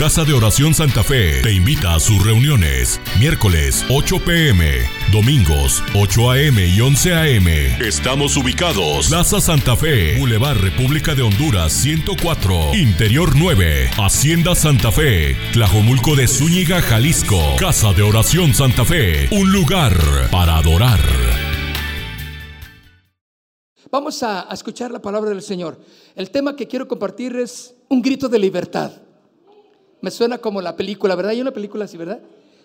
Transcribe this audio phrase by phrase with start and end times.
[0.00, 2.98] Casa de Oración Santa Fe te invita a sus reuniones.
[3.18, 4.78] Miércoles 8 pm,
[5.12, 7.46] domingos 8 am y 11 am.
[7.82, 9.08] Estamos ubicados.
[9.08, 16.28] Plaza Santa Fe, Boulevard República de Honduras 104, Interior 9, Hacienda Santa Fe, Tlajomulco de
[16.28, 17.38] Zúñiga, Jalisco.
[17.58, 19.92] Casa de Oración Santa Fe, un lugar
[20.30, 21.00] para adorar.
[23.90, 25.78] Vamos a, a escuchar la palabra del Señor.
[26.16, 28.92] El tema que quiero compartir es un grito de libertad.
[30.00, 31.32] Me suena como la película, ¿verdad?
[31.32, 32.20] Hay una película así, ¿verdad?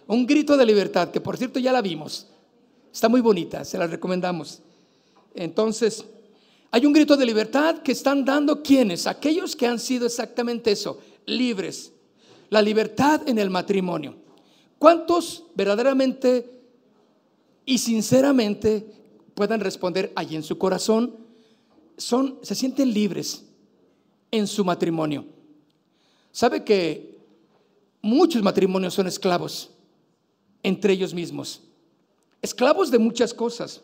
[0.08, 2.28] Un grito de libertad, que por cierto ya la vimos.
[2.94, 4.62] Está muy bonita, se la recomendamos.
[5.34, 6.06] Entonces,
[6.72, 11.00] hay un grito de libertad que están dando quienes, aquellos que han sido exactamente eso,
[11.26, 11.92] libres.
[12.50, 14.16] La libertad en el matrimonio.
[14.78, 16.62] ¿Cuántos verdaderamente
[17.66, 18.86] y sinceramente
[19.34, 21.16] puedan responder allí en su corazón?
[21.98, 23.46] Son, se sienten libres
[24.32, 25.26] en su matrimonio.
[26.32, 27.15] ¿Sabe que
[28.06, 29.72] muchos matrimonios son esclavos
[30.62, 31.62] entre ellos mismos?
[32.40, 33.82] Esclavos de muchas cosas.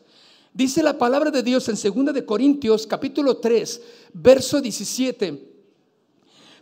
[0.54, 3.82] Dice la palabra de Dios en 2 de Corintios capítulo 3,
[4.14, 5.48] verso 17.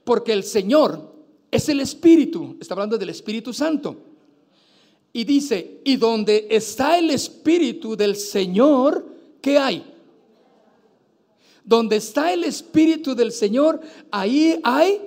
[0.05, 1.13] Porque el Señor
[1.52, 3.97] es el Espíritu, está hablando del Espíritu Santo.
[5.11, 9.05] Y dice, y donde está el Espíritu del Señor,
[9.41, 9.83] ¿qué hay?
[11.65, 15.02] Donde está el Espíritu del Señor, ahí hay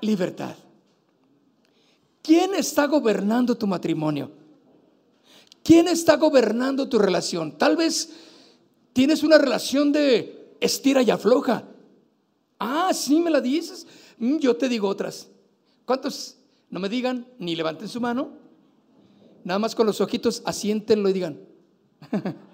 [0.00, 0.56] libertad.
[2.22, 4.30] ¿Quién está gobernando tu matrimonio?
[5.62, 7.56] ¿Quién está gobernando tu relación?
[7.58, 8.10] Tal vez
[8.92, 11.64] tienes una relación de estira y afloja.
[12.58, 13.86] Ah, sí, me la dices.
[14.18, 15.28] Mm, yo te digo otras.
[15.84, 16.36] ¿Cuántos
[16.68, 18.30] no me digan ni levanten su mano?
[19.44, 21.40] Nada más con los ojitos asiéntenlo y digan.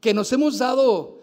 [0.00, 1.20] que nos hemos dado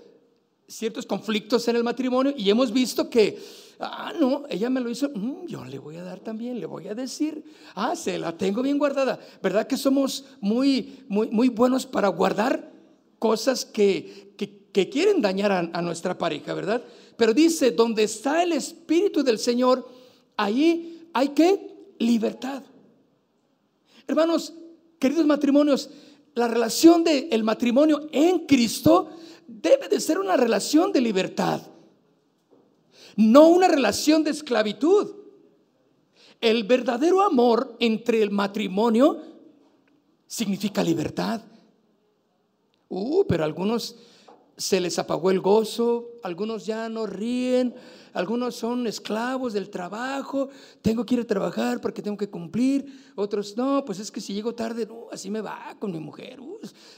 [0.67, 3.39] ciertos conflictos en el matrimonio y hemos visto que,
[3.79, 6.87] ah, no, ella me lo hizo, mm, yo le voy a dar también, le voy
[6.87, 7.43] a decir,
[7.75, 9.19] ah, se la tengo bien guardada.
[9.41, 12.71] ¿Verdad que somos muy, muy, muy buenos para guardar
[13.19, 16.83] cosas que, que, que quieren dañar a, nuestra pareja, verdad?
[17.15, 19.87] Pero dice, donde está el Espíritu del Señor,
[20.35, 22.63] ahí hay que libertad.
[24.07, 24.53] Hermanos,
[24.99, 25.89] queridos matrimonios,
[26.35, 29.09] la relación del matrimonio en Cristo
[29.47, 31.61] debe de ser una relación de libertad,
[33.17, 35.15] no una relación de esclavitud.
[36.39, 39.21] El verdadero amor entre el matrimonio
[40.27, 41.41] significa libertad.
[42.89, 43.95] Uh, pero algunos
[44.57, 47.75] se les apagó el gozo, algunos ya no ríen,
[48.13, 50.49] algunos son esclavos del trabajo,
[50.81, 54.33] tengo que ir a trabajar porque tengo que cumplir, otros no, pues es que si
[54.33, 56.39] llego tarde, no, así me va con mi mujer,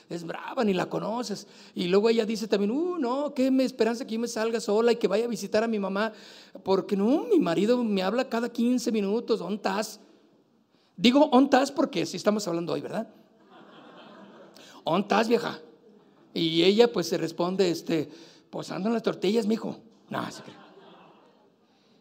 [0.07, 1.47] es brava, ni la conoces.
[1.75, 4.93] Y luego ella dice también, uh, no, que me esperanza que yo me salga sola
[4.93, 6.13] y que vaya a visitar a mi mamá,
[6.63, 9.99] porque no, mi marido me habla cada 15 minutos, ¿dónde estás?
[10.95, 11.73] Digo, ¿dónde estás?
[11.73, 13.09] Porque si estamos hablando hoy, ¿verdad?
[14.85, 15.59] ¿Dónde estás, vieja?
[16.33, 18.09] Y ella pues se responde, este,
[18.49, 19.79] pues andan las tortillas, mijo.
[20.09, 20.55] No, se cree.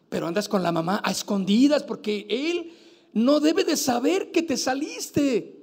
[0.09, 2.73] Pero andas con la mamá a escondidas porque él
[3.13, 5.55] no debe de saber que te saliste.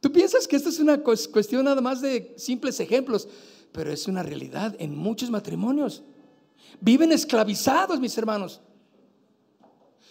[0.00, 3.28] Tú piensas que esto es una cuestión nada más de simples ejemplos,
[3.72, 6.02] pero es una realidad en muchos matrimonios.
[6.80, 8.60] Viven esclavizados, mis hermanos.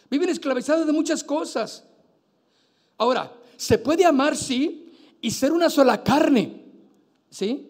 [0.09, 1.83] Viven esclavizados de muchas cosas.
[2.97, 4.91] Ahora, se puede amar, sí,
[5.21, 6.64] y ser una sola carne.
[7.35, 7.67] ¿Sí?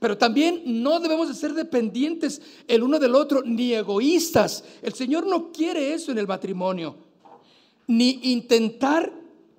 [0.00, 4.64] Pero también no debemos de ser dependientes el uno del otro, ni egoístas.
[4.82, 6.96] El Señor no quiere eso en el matrimonio,
[7.86, 9.12] ni intentar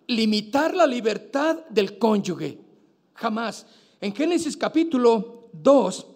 [0.08, 2.60] limitar la libertad del cónyuge.
[3.14, 3.66] Jamás.
[4.00, 6.08] En Génesis capítulo 2,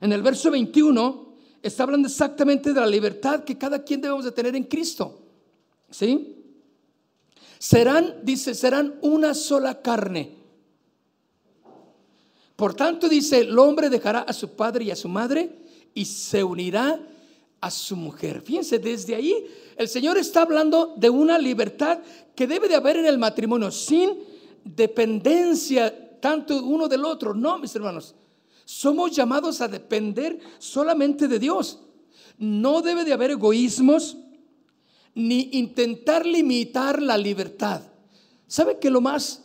[0.00, 4.32] en el verso 21, está hablando exactamente de la libertad que cada quien debemos de
[4.32, 5.20] tener en Cristo.
[5.90, 6.36] ¿Sí?
[7.58, 10.43] Serán, dice, serán una sola carne.
[12.56, 15.50] Por tanto, dice, el hombre dejará a su padre y a su madre
[15.92, 17.00] y se unirá
[17.60, 18.42] a su mujer.
[18.42, 21.98] Fíjense, desde ahí el Señor está hablando de una libertad
[22.34, 24.10] que debe de haber en el matrimonio sin
[24.64, 27.34] dependencia tanto uno del otro.
[27.34, 28.14] No, mis hermanos,
[28.64, 31.80] somos llamados a depender solamente de Dios.
[32.38, 34.16] No debe de haber egoísmos
[35.14, 37.82] ni intentar limitar la libertad.
[38.46, 39.44] ¿Sabe que lo más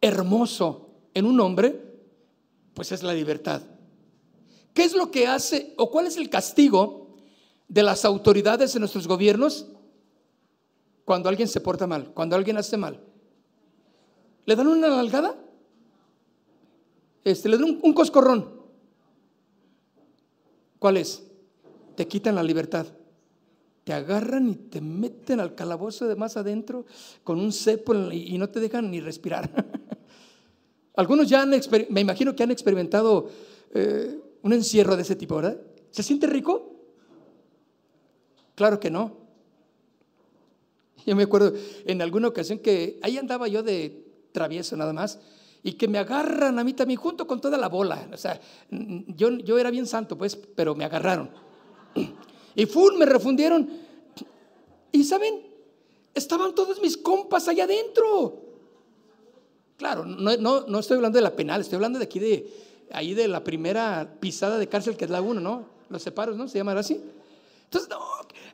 [0.00, 1.83] hermoso en un hombre
[2.74, 3.62] pues es la libertad.
[4.74, 7.16] ¿Qué es lo que hace o cuál es el castigo
[7.68, 9.68] de las autoridades en nuestros gobiernos
[11.04, 13.00] cuando alguien se porta mal, cuando alguien hace mal?
[14.46, 15.36] ¿Le dan una nalgada?
[17.22, 18.60] Este, le dan un, un coscorrón.
[20.78, 21.22] ¿Cuál es?
[21.94, 22.86] Te quitan la libertad.
[23.84, 26.86] te agarran y te meten al calabozo de más adentro
[27.22, 29.50] con un cepo y no te dejan ni respirar.
[30.96, 31.50] Algunos ya han,
[31.90, 33.28] me imagino que han experimentado
[33.72, 35.60] eh, un encierro de ese tipo, ¿verdad?
[35.90, 36.74] ¿Se siente rico?
[38.54, 39.24] Claro que no.
[41.04, 41.52] Yo me acuerdo
[41.84, 45.18] en alguna ocasión que ahí andaba yo de travieso nada más
[45.62, 48.08] y que me agarran a mí también junto con toda la bola.
[48.12, 51.30] O sea, yo, yo era bien santo, pues, pero me agarraron.
[52.56, 52.96] Y ¡fum!
[52.96, 53.68] me refundieron.
[54.92, 55.42] Y saben,
[56.14, 58.43] estaban todos mis compas allá adentro.
[59.76, 62.48] Claro, no, no, no estoy hablando de la penal, estoy hablando de aquí de
[62.92, 65.66] ahí de la primera pisada de cárcel que es la 1, ¿no?
[65.88, 66.48] Los separos, ¿no?
[66.48, 67.02] Se llaman así.
[67.64, 68.00] Entonces, no,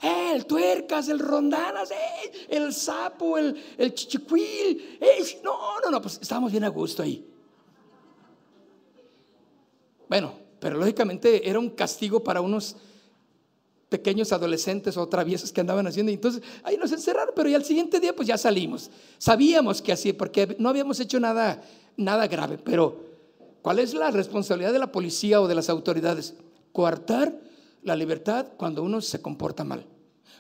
[0.03, 4.99] eh, el tuercas, el rondanas, eh, el sapo, el, el chichicuil.
[5.01, 7.27] Eh, no, no, no, pues estábamos bien a gusto ahí.
[10.09, 12.77] Bueno, pero lógicamente era un castigo para unos
[13.91, 16.11] pequeños adolescentes o traviesos que andaban haciendo.
[16.11, 18.91] Y entonces ahí nos encerraron, pero ya al siguiente día pues ya salimos.
[19.19, 21.63] Sabíamos que así, porque no habíamos hecho nada,
[21.97, 23.05] nada grave, pero
[23.61, 26.35] ¿cuál es la responsabilidad de la policía o de las autoridades?
[26.73, 27.39] Coartar
[27.83, 29.85] la libertad cuando uno se comporta mal.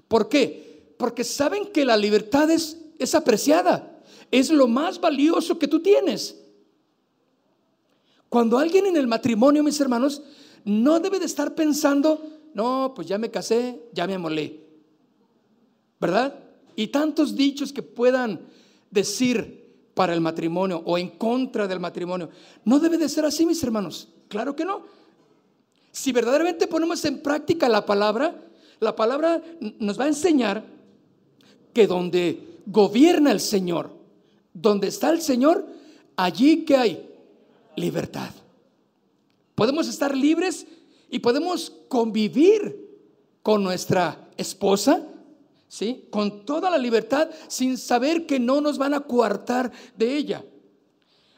[0.06, 0.94] ¿Por qué?
[0.96, 4.00] Porque saben que la libertad es, es apreciada,
[4.30, 6.36] es lo más valioso que tú tienes.
[8.28, 10.22] Cuando alguien en el matrimonio, mis hermanos,
[10.64, 14.60] no debe de estar pensando, no, pues ya me casé, ya me molé.
[16.00, 16.34] ¿Verdad?
[16.76, 18.40] Y tantos dichos que puedan
[18.90, 19.60] decir
[19.94, 22.30] para el matrimonio o en contra del matrimonio.
[22.64, 24.08] No debe de ser así, mis hermanos.
[24.28, 24.82] Claro que no.
[25.92, 28.40] Si verdaderamente ponemos en práctica la palabra,
[28.78, 29.42] la palabra
[29.78, 30.64] nos va a enseñar
[31.72, 33.90] que donde gobierna el Señor,
[34.54, 35.66] donde está el Señor,
[36.16, 37.10] allí que hay
[37.76, 38.30] libertad.
[39.54, 40.66] Podemos estar libres
[41.10, 42.88] y podemos convivir
[43.42, 45.06] con nuestra esposa,
[45.68, 46.06] ¿sí?
[46.10, 50.44] Con toda la libertad sin saber que no nos van a coartar de ella.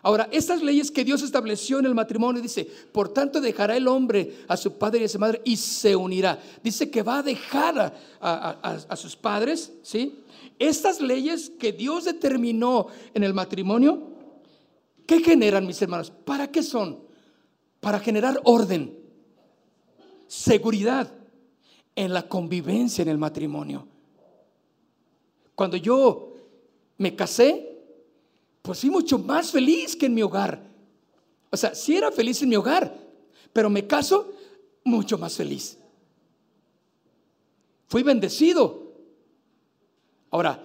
[0.04, 4.38] Ahora, estas leyes que Dios estableció en el matrimonio, dice, por tanto dejará el hombre
[4.48, 6.40] a su padre y a su madre y se unirá.
[6.62, 10.18] Dice que va a dejar a, sus padres, ¿sí?
[10.58, 14.08] Estas leyes que Dios determinó en el matrimonio,
[15.06, 16.10] ¿qué generan, mis hermanos?
[16.10, 16.98] ¿Para qué son?
[17.78, 19.01] Para generar orden,
[20.32, 21.12] seguridad
[21.94, 23.86] en la convivencia en el matrimonio.
[25.54, 26.32] Cuando yo
[26.96, 27.78] me casé,
[28.62, 30.58] pues fui mucho más feliz que en mi hogar.
[31.50, 32.96] O sea, sí era feliz en mi hogar,
[33.52, 34.32] pero me caso
[34.84, 35.76] mucho más feliz.
[37.88, 38.90] Fui bendecido.
[40.30, 40.64] Ahora,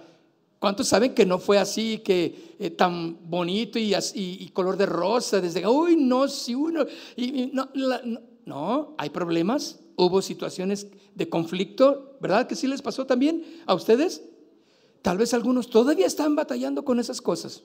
[0.58, 5.42] ¿cuántos saben que no fue así, que eh, tan bonito y, y, color de rosa?
[5.42, 6.86] Desde, uy, no, si uno,
[7.16, 7.68] y, no,
[8.98, 14.22] hay problemas, hubo situaciones de conflicto, ¿verdad que sí les pasó también a ustedes?
[15.02, 17.62] Tal vez algunos todavía están batallando con esas cosas.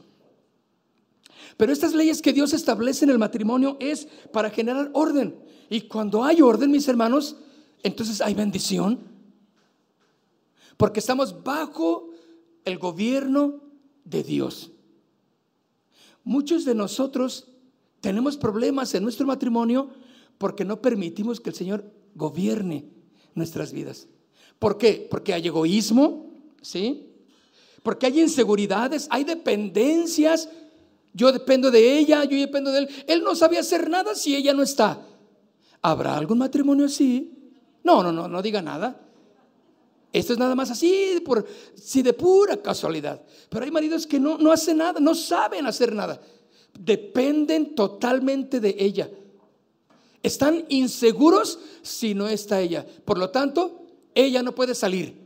[1.57, 5.35] Pero estas leyes que Dios establece en el matrimonio es para generar orden.
[5.69, 7.37] Y cuando hay orden, mis hermanos,
[7.83, 8.99] entonces hay bendición.
[10.77, 12.09] Porque estamos bajo
[12.65, 13.61] el gobierno
[14.03, 14.71] de Dios.
[16.23, 17.49] Muchos de nosotros
[18.01, 19.89] tenemos problemas en nuestro matrimonio
[20.43, 21.85] porque no permitimos que el Señor
[22.15, 22.83] gobierne
[23.33, 24.09] nuestras vidas.
[24.59, 25.07] ¿Por qué?
[25.09, 27.07] Porque hay egoísmo, ¿sí?
[27.81, 30.49] Porque hay inseguridades, hay dependencias
[31.13, 32.89] yo dependo de ella, yo dependo de él.
[33.07, 35.07] Él no sabía hacer nada si ella no está.
[35.81, 37.53] ¿Habrá algún matrimonio así?
[37.81, 38.99] No, no, no, no diga nada.
[40.11, 43.21] Esto es nada más así, por, si de pura casualidad.
[43.47, 46.19] Pero hay maridos que no, no hacen nada, no saben hacer nada.
[46.77, 49.09] Dependen totalmente de ella.
[50.23, 52.85] Están inseguros si no está ella.
[53.03, 53.83] Por lo tanto,
[54.15, 55.21] ella no puede salir.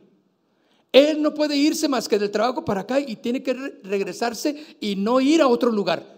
[0.91, 4.95] Él no puede irse más que del trabajo para acá y tiene que regresarse y
[4.95, 6.17] no ir a otro lugar.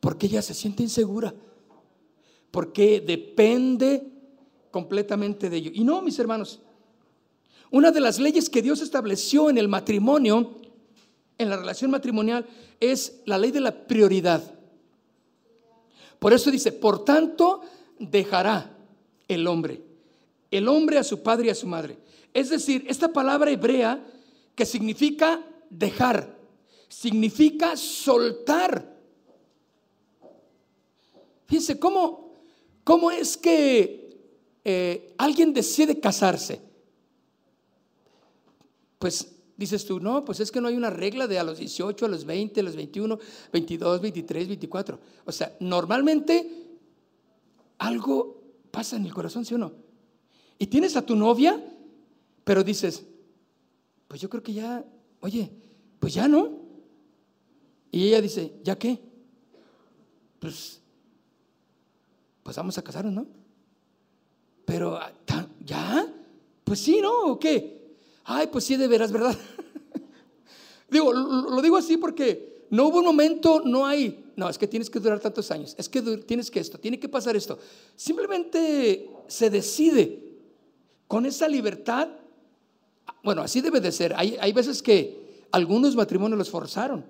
[0.00, 1.34] Porque ella se siente insegura.
[2.50, 4.06] Porque depende
[4.70, 5.70] completamente de ello.
[5.72, 6.60] Y no, mis hermanos,
[7.70, 10.56] una de las leyes que Dios estableció en el matrimonio,
[11.38, 12.46] en la relación matrimonial,
[12.80, 14.42] es la ley de la prioridad.
[16.22, 17.60] Por eso dice, por tanto,
[17.98, 18.74] dejará
[19.28, 19.82] el hombre,
[20.50, 21.98] el hombre a su padre y a su madre
[22.34, 24.02] es decir, esta palabra hebrea
[24.54, 26.38] que significa dejar,
[26.88, 28.90] significa soltar.
[31.46, 32.32] Fíjense, ¿cómo,
[32.84, 34.16] cómo es que
[34.64, 36.60] eh, alguien decide casarse?
[38.98, 39.28] Pues
[39.62, 42.08] dices tú, no, pues es que no hay una regla de a los 18, a
[42.08, 43.18] los 20, a los 21,
[43.52, 44.98] 22, 23, 24.
[45.24, 46.66] O sea, normalmente
[47.78, 49.72] algo pasa en el corazón, ¿sí o no?
[50.58, 51.60] Y tienes a tu novia
[52.44, 53.04] Pero dices,
[54.08, 54.84] pues yo creo que ya,
[55.20, 55.50] oye,
[56.00, 56.58] pues ya no.
[57.92, 58.98] Y ella dice, ¿ya qué?
[60.40, 60.80] Pues,
[62.42, 63.26] pues vamos a casarnos, ¿no?
[64.64, 65.12] Pero, ah,
[65.64, 66.12] ¿ya?
[66.64, 67.32] Pues sí, ¿no?
[67.32, 67.82] ¿O qué?
[68.24, 69.36] Ay, pues sí, de veras, ¿verdad?
[70.92, 74.88] Digo, lo digo así porque no hubo un momento, no hay, no, es que tienes
[74.88, 77.58] que durar tantos años, es que tienes que esto, tiene que pasar esto.
[77.96, 80.38] Simplemente se decide
[81.06, 82.08] con esa libertad.
[83.22, 84.14] Bueno, así debe de ser.
[84.16, 87.04] Hay, hay veces que algunos matrimonios los forzaron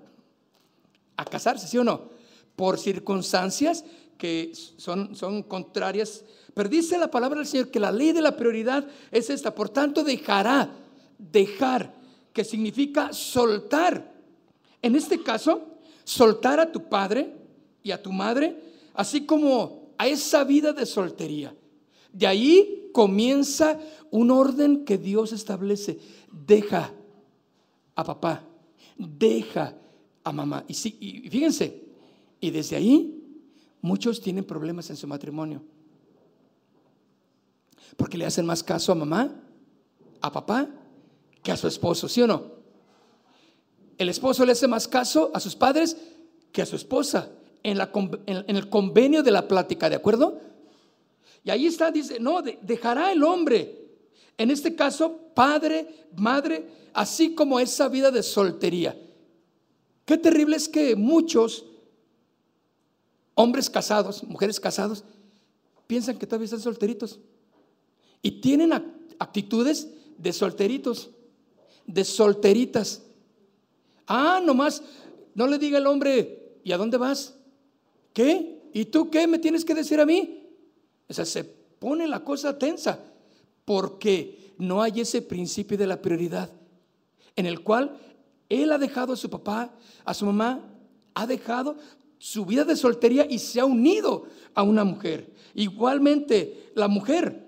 [1.15, 2.09] a casarse, ¿sí o no?
[2.55, 3.85] Por circunstancias
[4.17, 6.25] que son, son contrarias.
[6.53, 9.55] Pero dice la palabra del Señor que la ley de la prioridad es esta.
[9.55, 10.75] Por tanto, dejará,
[11.17, 11.93] dejar,
[12.33, 14.11] que significa soltar.
[14.81, 15.61] En este caso,
[16.03, 17.33] soltar a tu padre
[17.83, 18.59] y a tu madre,
[18.93, 21.55] así como a esa vida de soltería.
[22.11, 23.79] De ahí comienza
[24.11, 25.99] un orden que Dios establece.
[26.31, 26.91] Deja
[27.95, 28.43] a papá,
[28.97, 29.75] deja
[30.23, 30.65] a mamá.
[30.67, 31.83] Y, sí, y fíjense,
[32.41, 33.23] y desde ahí
[33.81, 35.61] muchos tienen problemas en su matrimonio.
[37.95, 39.35] Porque le hacen más caso a mamá,
[40.21, 40.67] a papá,
[41.43, 42.53] que a su esposo, ¿sí o no?
[43.97, 45.97] El esposo le hace más caso a sus padres
[46.51, 47.29] que a su esposa
[47.63, 47.77] en,
[48.27, 50.39] el convenio de la plática, ¿de acuerdo?
[51.43, 53.85] Y ahí está, dice, no, dejará el hombre,
[54.37, 58.97] en este caso, padre, madre, así como esa vida de soltería.
[60.05, 61.65] Qué terrible es que muchos
[63.35, 65.03] hombres casados, mujeres casados,
[65.87, 67.19] piensan que todavía están solteritos
[68.21, 68.73] y tienen
[69.19, 71.09] actitudes de solteritos,
[71.85, 73.01] de solteritas.
[74.07, 74.81] Ah, nomás,
[75.35, 77.35] no le diga al hombre, ¿y a dónde vas?
[78.13, 78.61] ¿Qué?
[78.73, 80.47] ¿Y tú qué me tienes que decir a mí?
[81.07, 82.99] O sea, se pone la cosa tensa
[83.65, 86.49] porque no hay ese principio de la prioridad
[87.35, 87.97] en el cual
[88.49, 89.73] él ha dejado a su papá,
[90.05, 90.63] a su mamá,
[91.13, 91.75] ha dejado
[92.17, 95.33] su vida de soltería y se ha unido a una mujer.
[95.55, 97.42] Igualmente, la mujer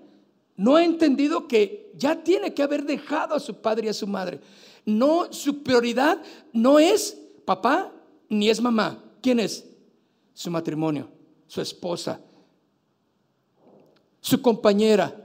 [0.57, 4.07] no ha entendido que ya tiene que haber dejado a su padre y a su
[4.07, 4.39] madre.
[4.85, 6.21] No, su prioridad
[6.53, 7.91] no es papá
[8.29, 9.03] ni es mamá.
[9.21, 9.65] ¿Quién es?
[10.33, 11.09] Su matrimonio,
[11.47, 12.19] su esposa,
[14.21, 15.15] su compañera.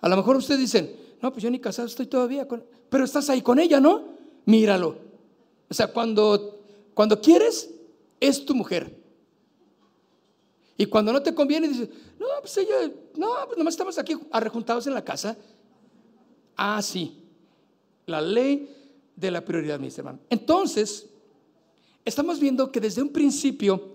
[0.00, 2.64] A lo mejor ustedes dicen, no, pues yo ni casado estoy todavía, con...
[2.88, 4.04] pero estás ahí con ella, ¿no?
[4.44, 4.96] Míralo.
[5.68, 6.60] O sea, cuando,
[6.94, 7.70] cuando quieres,
[8.20, 8.97] es tu mujer.
[10.80, 11.88] Y cuando no te conviene, dices,
[12.20, 15.36] no, pues ella, no, pues nomás estamos aquí arrejuntados en la casa.
[16.56, 17.20] Ah, sí,
[18.06, 18.74] la ley
[19.16, 20.20] de la prioridad, mis hermanos.
[20.30, 21.08] Entonces,
[22.04, 23.92] estamos viendo que desde un principio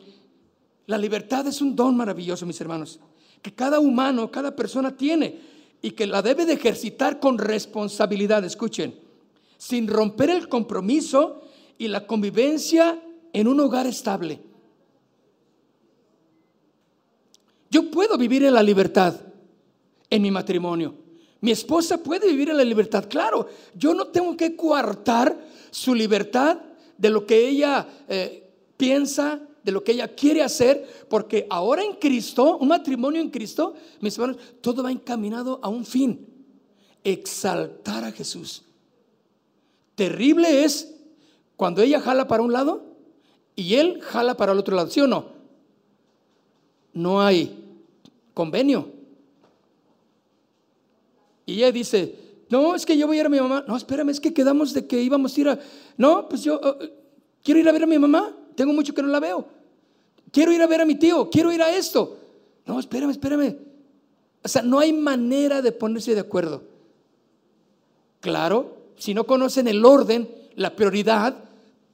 [0.86, 3.00] la libertad es un don maravilloso, mis hermanos,
[3.42, 5.40] que cada humano, cada persona tiene
[5.82, 8.94] y que la debe de ejercitar con responsabilidad, escuchen,
[9.58, 11.44] sin romper el compromiso
[11.78, 14.42] y la convivencia en un hogar estable.
[17.74, 19.16] Yo puedo vivir en la libertad
[20.08, 20.94] en mi matrimonio.
[21.42, 23.10] Mi esposa puede vivir en la libertad.
[23.10, 26.60] Claro, yo no tengo que coartar su libertad
[26.96, 31.94] de lo que ella eh, piensa, de lo que ella quiere hacer, porque ahora en
[31.94, 36.28] Cristo, un matrimonio en Cristo, mis hermanos, todo va encaminado a un fin,
[37.04, 38.66] exaltar a Jesús.
[39.96, 40.94] Terrible es
[41.56, 42.84] cuando ella jala para un lado
[43.56, 45.34] y él jala para el otro lado, ¿sí o no?
[46.94, 47.62] No hay
[48.34, 48.90] convenio.
[51.46, 52.16] Y ella dice,
[52.50, 53.64] no, es que yo voy a ir a mi mamá.
[53.68, 55.60] No, espérame, es que quedamos de que íbamos a ir a...
[55.98, 56.86] No, pues yo uh,
[57.44, 58.36] quiero ir a ver a mi mamá.
[58.56, 59.48] Tengo mucho que no la veo.
[60.32, 61.30] Quiero ir a ver a mi tío.
[61.30, 62.18] Quiero ir a esto.
[62.66, 63.58] No, espérame, espérame.
[64.44, 66.64] O sea, no hay manera de ponerse de acuerdo.
[68.20, 71.44] Claro, si no conocen el orden, la prioridad,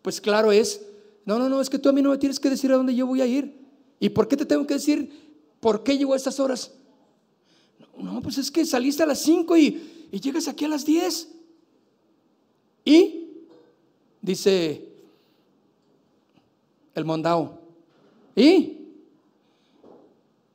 [0.01, 0.85] pues claro es,
[1.25, 2.95] no, no, no, es que tú a mí no me tienes que decir a dónde
[2.95, 3.55] yo voy a ir.
[3.99, 5.28] ¿Y por qué te tengo que decir
[5.59, 6.71] por qué llego a estas horas?
[7.97, 11.27] No, pues es que saliste a las 5 y, llegas aquí a las 10.
[12.85, 13.27] Y
[14.21, 14.87] dice
[16.95, 17.59] el mondao.
[18.35, 18.77] ¿Y?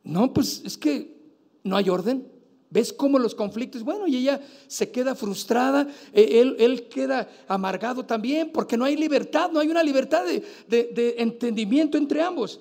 [0.03, 1.15] No, pues es que
[1.63, 2.31] no hay orden.
[2.71, 3.85] ¿Ves cómo los conflictos?
[3.85, 9.51] Bueno, y ella se queda frustrada, e, él, queda amargado también, porque no hay libertad,
[9.53, 12.61] no hay una libertad de entendimiento entre ambos.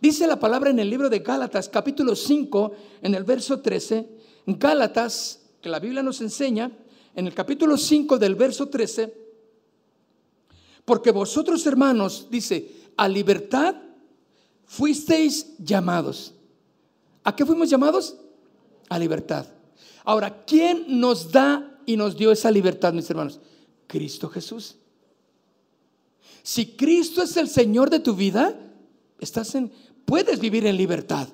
[0.00, 4.08] Dice la palabra en el libro de Gálatas, capítulo 5, en el verso 13.
[4.46, 6.72] Gálatas, que la Biblia nos enseña,
[7.14, 9.12] en el capítulo 5 del verso 13,
[10.86, 13.76] porque vosotros hermanos, dice, a libertad
[14.64, 16.32] fuisteis llamados.
[17.22, 18.16] ¿A qué fuimos llamados?
[18.88, 19.46] A libertad.
[20.04, 23.38] Ahora, ¿quién nos da y nos dio esa libertad, mis hermanos?
[23.86, 24.76] Cristo Jesús.
[26.42, 28.58] Si Cristo es el Señor de tu vida,
[29.18, 29.70] estás en,
[30.04, 31.28] puedes vivir en libertad.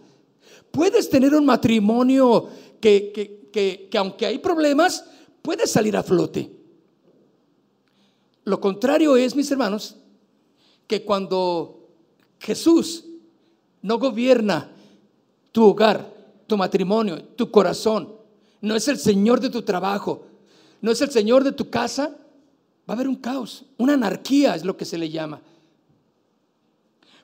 [0.71, 2.49] Puedes tener un matrimonio
[2.81, 3.13] que,
[3.53, 5.05] que, que aunque hay problemas,
[5.43, 6.51] puedes salir a flote.
[8.45, 9.97] Lo contrario es, mis hermanos,
[10.87, 11.89] que cuando
[12.39, 13.05] Jesús
[13.83, 14.71] no gobierna
[15.53, 16.15] tu hogar,
[16.47, 18.15] tu matrimonio, tu corazón,
[18.61, 20.27] no es el Señor de tu trabajo,
[20.81, 22.17] no es el Señor de tu casa,
[22.89, 25.41] va a haber un caos, una anarquía es lo que se le llama.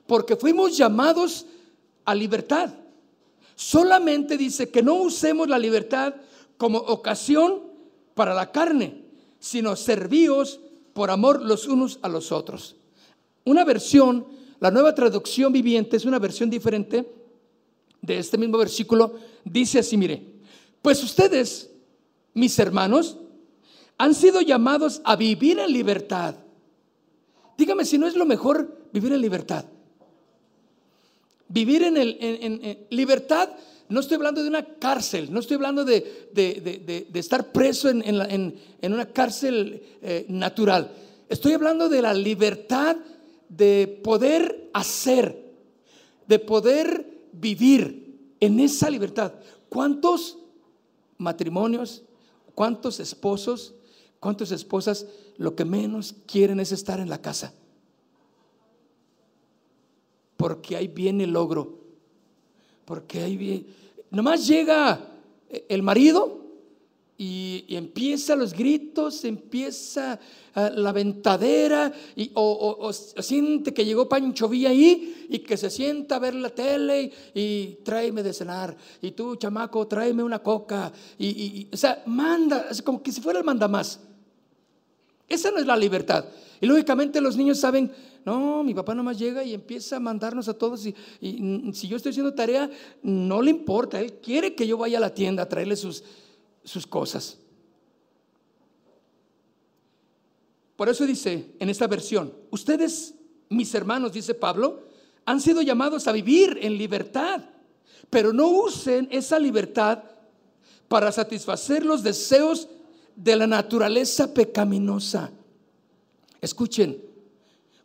[0.07, 1.45] Porque fuimos llamados
[2.05, 2.73] a libertad.
[3.55, 6.15] Solamente dice que no usemos la libertad
[6.57, 7.63] como ocasión
[8.13, 9.03] para la carne,
[9.39, 10.59] sino servíos
[10.93, 12.75] por amor los unos a los otros.
[13.45, 14.27] Una versión,
[14.59, 17.11] la nueva traducción viviente es una versión diferente
[18.01, 19.15] de este mismo versículo.
[19.43, 20.23] Dice así, mire,
[20.81, 21.71] pues ustedes,
[22.33, 23.17] mis hermanos,
[23.97, 26.35] han sido llamados a vivir en libertad.
[27.57, 29.65] Dígame si no es lo mejor vivir en libertad.
[31.47, 33.49] Vivir en, el, libertad,
[33.89, 39.05] no estoy hablando de una cárcel, no estoy hablando de, de, estar preso en, una
[39.05, 40.91] cárcel eh, natural.
[41.29, 42.97] Estoy hablando de la libertad
[43.49, 45.53] de poder hacer,
[46.27, 49.33] de poder vivir en esa libertad.
[49.69, 50.37] ¿Cuántos
[51.17, 52.03] matrimonios,
[52.55, 53.73] cuántos esposos,
[54.19, 55.05] cuántas esposas
[55.37, 57.53] lo que menos quieren es estar en la casa?
[60.43, 61.73] Porque ahí viene el logro,
[62.83, 63.63] porque ahí viene,
[64.11, 64.99] nomás llega
[65.69, 66.41] el marido
[67.17, 70.19] y, empieza los gritos, empieza
[70.53, 76.17] ah, la ventadera, y, o, siente que llegó Pancho Villa ahí y que se sienta
[76.17, 81.69] a ver la tele y, tráeme de cenar, y tú, chamaco, tráeme una coca, y,
[81.71, 83.97] o sea, manda, como que si fuera el mandamás.
[85.27, 86.25] Esa no es la libertad.
[86.59, 87.91] Y lógicamente los niños saben,
[88.25, 90.95] no, mi papá nomás llega y empieza a mandarnos a todos y,
[91.73, 92.69] si yo estoy haciendo tarea,
[93.01, 96.03] no le importa, él quiere que yo vaya a la tienda a traerle sus,
[96.63, 97.37] sus cosas.
[100.75, 103.13] Por eso dice en esta versión, ustedes,
[103.49, 104.83] mis hermanos, dice Pablo,
[105.25, 107.41] han sido llamados a vivir en libertad,
[108.09, 110.03] pero no usen esa libertad
[110.87, 112.67] para satisfacer los deseos
[113.15, 115.31] de la naturaleza pecaminosa.
[116.41, 117.01] Escuchen,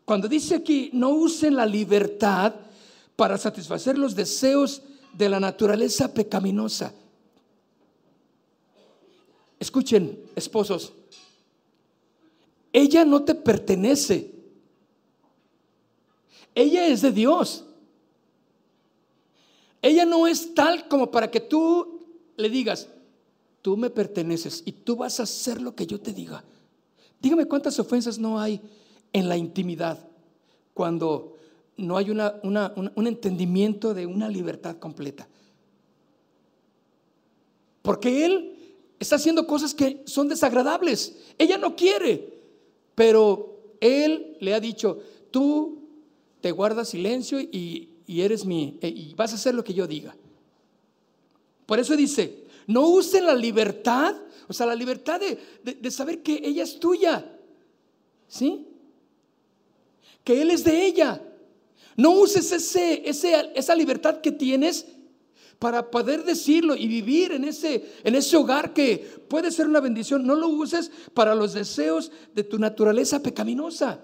[0.04, 2.54] cuando dice aquí, no usen la libertad
[3.14, 6.92] para satisfacer los deseos de la naturaleza pecaminosa.
[9.60, 10.92] Escuchen, esposos,
[12.72, 14.30] ella no te pertenece.
[16.54, 17.64] Ella es de Dios.
[19.82, 22.88] Ella no es tal como para que tú le digas,
[23.68, 26.42] tú me perteneces y tú vas a hacer lo que yo te diga.
[27.20, 28.62] Dígame cuántas ofensas no hay
[29.12, 30.08] en la intimidad
[30.72, 31.36] cuando
[31.76, 35.28] no hay un entendimiento de una libertad completa.
[37.82, 38.56] Porque él
[38.98, 41.18] está haciendo cosas que son desagradables.
[41.36, 42.40] Ella no quiere,
[42.94, 44.98] pero él le ha dicho,
[45.30, 45.82] tú
[46.40, 50.16] te guardas silencio y, eres mi, eh, y vas a hacer lo que yo diga.
[51.66, 54.14] Por eso dice, no usen la libertad,
[54.46, 57.34] o sea, la libertad de, de saber que ella es tuya.
[58.28, 58.68] ¿Sí?
[60.28, 61.22] que Él es de ella.
[61.96, 64.84] No uses ese, esa libertad que tienes
[65.58, 70.26] para poder decirlo y vivir en ese, en ese hogar que puede ser una bendición.
[70.26, 74.00] No lo uses para los deseos de tu naturaleza pecaminosa.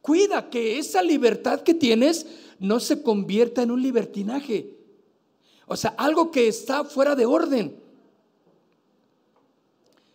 [0.00, 2.26] Cuida que esa libertad que tienes
[2.58, 4.74] no se convierta en un libertinaje.
[5.66, 7.76] O sea, algo que está fuera de orden.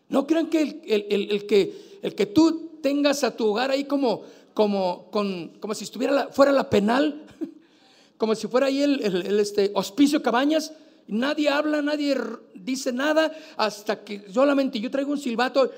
[0.10, 5.10] No crean que el, que, el que tú tengas a tu hogar ahí como, como,
[5.12, 7.26] con, como si estuviera fuera la penal,
[8.18, 10.74] como si fuera ahí el, este, hospicio Cabañas.
[11.08, 12.18] Nadie habla, nadie
[12.54, 15.72] dice nada hasta que solamente yo traigo un silbato,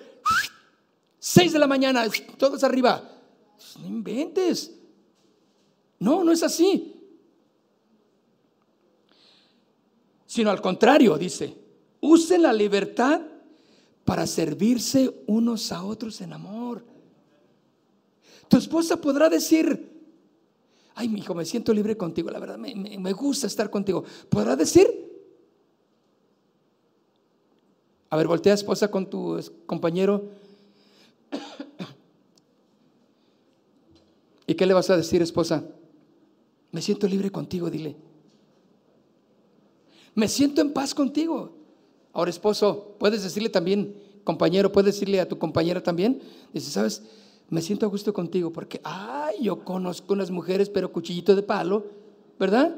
[1.20, 2.06] seis de la mañana,
[2.38, 3.18] todos arriba.
[3.80, 4.72] No inventes.
[6.00, 6.99] No, no es así.
[10.30, 11.58] Sino al contrario, dice,
[12.02, 13.20] usen la libertad
[14.06, 16.86] para servirse unos a otros en amor.
[18.48, 19.90] Tu esposa podrá decir,
[20.94, 24.04] ay, mi hijo, me siento libre contigo, la verdad, me, gusta estar contigo.
[24.30, 24.88] ¿Podrá decir?
[28.12, 30.30] A ver, voltea esposa con tu compañero.
[34.46, 35.64] ¿Y qué le vas a decir, esposa?
[36.72, 38.09] Me siento libre contigo, dile.
[40.20, 41.54] Me siento en paz contigo.
[42.12, 46.22] Ahora, esposo, puedes decirle también compañero, puedes decirle a tu compañera también,
[46.54, 47.04] dice, ¿sabes?
[47.50, 51.86] Me siento a gusto contigo porque, ay, yo conozco unas mujeres, pero cuchillito de palo,
[52.38, 52.76] ¿verdad?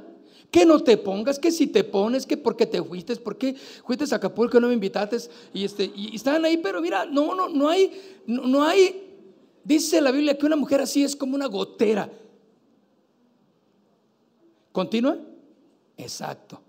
[0.51, 3.55] Que no te pongas, que si te pones, que porque te fuiste, porque
[3.87, 5.17] fuiste a Acapulco no me invitaste
[5.51, 7.91] y, este, y están ahí, pero mira, no, no, no hay,
[8.27, 9.17] no hay,
[9.63, 12.07] dice la Biblia que una mujer así es como una gotera.
[14.71, 15.17] ¿Continúa?
[15.97, 16.61] Exacto.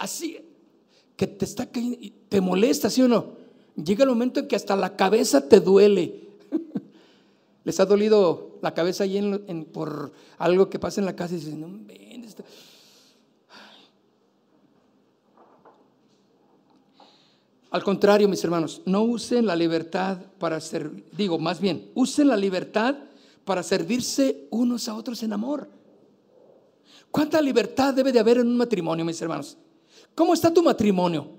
[0.00, 0.38] Así,
[1.14, 3.34] que te está te molesta, ¿sí o no?
[3.76, 6.30] Llega el momento en que hasta la cabeza te duele.
[7.64, 11.36] ¿Les ha dolido la cabeza ahí en, por algo que pasa en la casa y
[11.36, 12.24] dices, no, ven,
[17.70, 22.38] Al contrario, mis hermanos, no usen la libertad para servir, digo, más bien, usen la
[22.38, 22.96] libertad
[23.44, 25.68] para servirse unos a otros en amor.
[27.10, 29.58] ¿Cuánta libertad debe de haber en un matrimonio, mis hermanos?
[30.20, 31.30] ¿Cómo está tu matrimonio?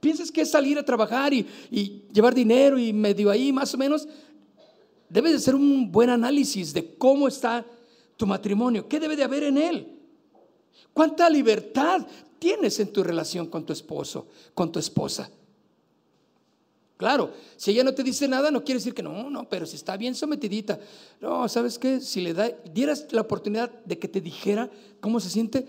[0.00, 1.46] ¿Piensas que es salir a trabajar y,
[2.10, 4.08] llevar dinero y medio ahí más o menos?
[5.06, 7.62] Debe de ser un buen análisis de cómo está
[8.16, 9.98] tu matrimonio, qué debe de haber en él.
[10.94, 12.06] ¿Cuánta libertad
[12.38, 15.28] tienes en tu relación con tu esposo, con tu esposa?
[16.96, 19.76] Claro, si ella no te dice nada, no quiere decir que no, no, pero si
[19.76, 20.80] está bien sometidita.
[21.20, 22.00] No, ¿sabes qué?
[22.00, 24.70] Si le da, dieras la oportunidad de que te dijera
[25.02, 25.66] cómo se siente,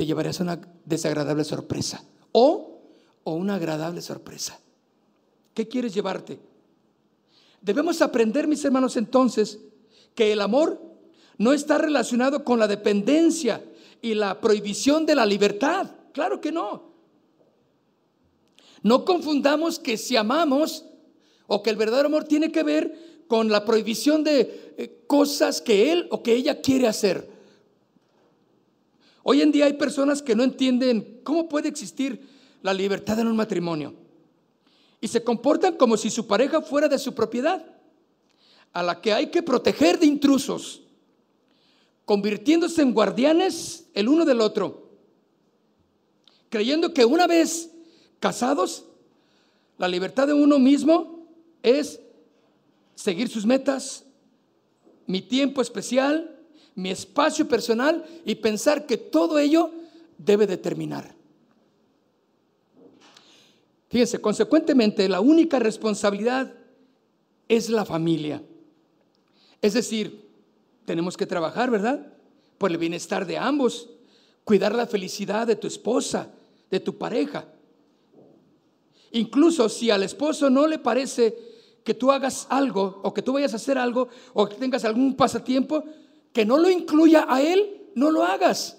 [0.00, 2.02] te llevarías a una desagradable sorpresa.
[2.32, 2.80] O,
[3.22, 4.58] o una agradable sorpresa.
[5.52, 6.40] ¿Qué quieres llevarte?
[7.60, 9.58] Debemos aprender, mis hermanos, entonces,
[10.14, 10.80] que el amor
[11.36, 13.62] no está relacionado con la dependencia
[14.00, 15.90] y la prohibición de la libertad.
[16.14, 16.94] Claro que no.
[18.82, 20.86] No confundamos que si amamos
[21.46, 25.92] o que el verdadero amor tiene que ver con la prohibición de eh, cosas que
[25.92, 27.39] él o que ella quiere hacer.
[29.22, 32.26] Hoy en día hay personas que no entienden cómo puede existir
[32.62, 33.94] la libertad en un matrimonio
[35.00, 37.64] y se comportan como si su pareja fuera de su propiedad,
[38.72, 40.82] a la que hay que proteger de intrusos,
[42.04, 44.90] convirtiéndose en guardianes el uno del otro,
[46.48, 47.70] creyendo que una vez
[48.18, 48.84] casados,
[49.78, 51.26] la libertad de uno mismo
[51.62, 52.00] es
[52.94, 54.04] seguir sus metas,
[55.06, 56.39] mi tiempo especial,
[56.74, 59.70] mi espacio personal y pensar que todo ello
[60.18, 61.14] debe de terminar.
[63.88, 66.54] Fíjense, consecuentemente, la única responsabilidad
[67.48, 68.42] es la familia.
[69.60, 70.28] Es decir,
[70.84, 72.06] tenemos que trabajar, ¿verdad?
[72.56, 73.88] Por el bienestar de ambos,
[74.44, 76.30] cuidar la felicidad de tu esposa,
[76.70, 77.46] de tu pareja.
[79.12, 81.36] Incluso si al esposo no le parece
[81.82, 85.16] que tú hagas algo o que tú vayas a hacer algo o que tengas algún
[85.16, 85.82] pasatiempo
[86.32, 88.78] que no lo incluya a él, no lo hagas.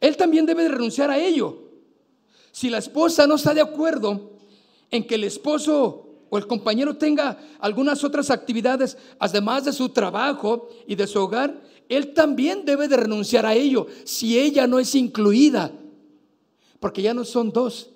[0.00, 1.70] Él también debe de renunciar a ello.
[2.50, 4.38] Si la esposa no está de acuerdo
[4.90, 10.68] en que el esposo o el compañero tenga algunas otras actividades, además de su trabajo
[10.86, 14.94] y de su hogar, él también debe de renunciar a ello si ella no es
[14.94, 15.72] incluida.
[16.78, 17.90] Porque ya no son dos,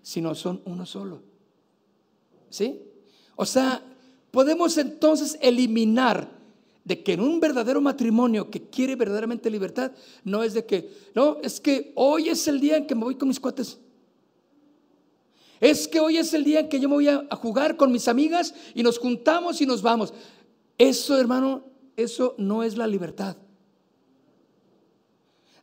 [0.00, 1.22] sino son uno solo.
[2.48, 2.80] ¿Sí?
[3.36, 3.82] O sea,
[4.32, 6.28] podemos entonces eliminar
[6.84, 9.92] de que en un verdadero matrimonio que quiere verdaderamente libertad,
[10.24, 13.14] no es de que, no, es que hoy es el día en que me voy
[13.14, 13.78] con mis cuates.
[15.60, 18.08] Es que hoy es el día en que yo me voy a, jugar con mis
[18.08, 20.12] amigas y nos juntamos y nos vamos.
[20.76, 21.62] Eso, hermano,
[21.96, 23.36] eso no es la libertad.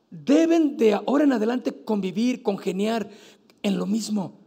[0.10, 3.10] Deben de ahora en adelante convivir, congeniar
[3.62, 4.39] en lo mismo.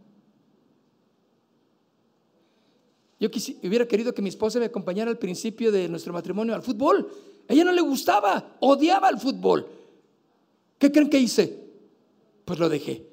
[3.23, 3.29] Yo
[3.63, 7.09] hubiera querido que mi esposa me acompañara al principio de nuestro matrimonio al fútbol.
[7.47, 9.65] A ella no le gustaba, odiaba el fútbol.
[10.77, 11.57] ¿Qué creen que hice?
[12.43, 13.07] Pues lo dejé.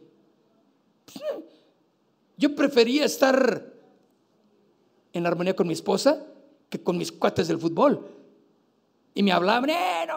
[2.37, 3.73] Yo prefería estar
[5.13, 6.27] en armonía con mi esposa
[6.69, 8.05] que con mis cuates del fútbol.
[9.15, 10.15] Y me hablaban, eh, no,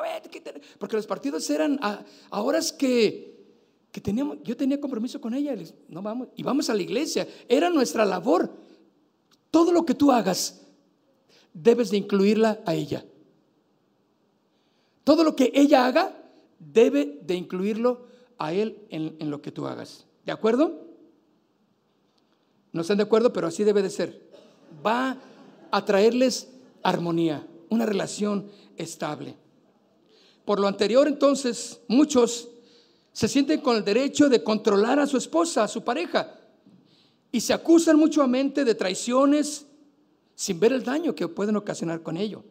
[0.79, 3.45] porque los partidos eran a, horas que,
[3.91, 5.55] que, teníamos, yo tenía compromiso con ella,
[5.87, 8.62] no vamos, y vamos a la iglesia, era nuestra labor.
[9.53, 10.61] Todo lo que tú hagas,
[11.53, 13.05] debes de incluirla a ella.
[15.03, 16.17] Todo lo que ella haga,
[16.57, 18.07] debe de incluirlo
[18.39, 20.07] a él en, lo que tú hagas.
[20.25, 20.87] ¿De acuerdo?
[22.71, 24.27] No están de acuerdo, pero así debe de ser.
[24.83, 25.19] Va
[25.69, 26.49] a traerles
[26.81, 29.35] armonía, una relación estable.
[30.45, 32.49] Por lo anterior, entonces, muchos
[33.11, 36.39] se sienten con el derecho de controlar a su esposa, a su pareja,
[37.33, 39.65] y se acusan mutuamente de traiciones
[40.35, 42.43] sin ver el daño que pueden ocasionar con ello.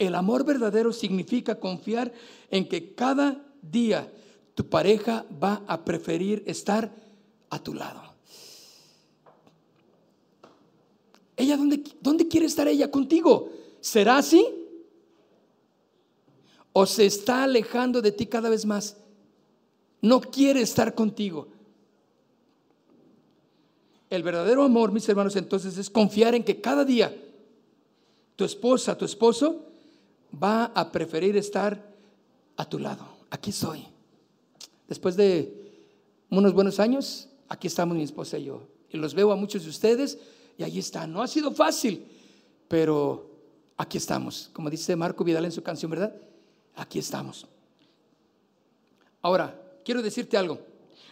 [0.00, 2.12] El amor verdadero significa confiar
[2.50, 4.12] en que cada día
[4.56, 6.92] tu pareja va a preferir estar
[7.50, 8.02] a tu lado.
[11.36, 13.48] ¿Ella dónde, dónde quiere estar ella contigo?
[13.80, 14.44] ¿Será así?
[16.72, 18.96] ¿O se está alejando de ti cada vez más?
[20.02, 21.57] No quiere estar contigo.
[24.10, 27.14] El verdadero amor, mis hermanos, entonces es confiar en que cada día
[28.36, 29.66] tu esposa, tu esposo,
[30.32, 31.94] va a preferir estar
[32.56, 33.06] a tu lado.
[33.30, 33.84] Aquí estoy.
[34.86, 35.82] Después de
[36.30, 38.62] unos buenos años, aquí estamos mi esposa y yo.
[38.90, 40.18] Y los veo a muchos de ustedes
[40.56, 41.12] y ahí están.
[41.12, 42.06] No ha sido fácil,
[42.66, 43.30] pero
[43.76, 44.50] aquí estamos.
[44.52, 46.14] Como dice Marco Vidal en su canción, ¿verdad?
[46.76, 47.46] Aquí estamos.
[49.20, 50.58] Ahora, quiero decirte algo.